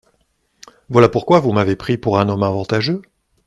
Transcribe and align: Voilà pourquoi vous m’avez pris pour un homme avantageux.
Voilà 0.89 1.09
pourquoi 1.09 1.39
vous 1.39 1.51
m’avez 1.51 1.75
pris 1.75 1.95
pour 1.95 2.17
un 2.17 2.27
homme 2.27 2.41
avantageux. 2.41 3.03